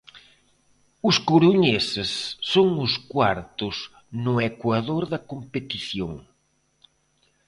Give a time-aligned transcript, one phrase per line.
[1.09, 2.11] Os coruñeses
[2.51, 3.75] son os cuartos
[4.23, 6.13] no ecuador da competición.